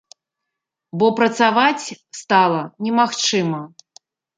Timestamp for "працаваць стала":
1.21-2.61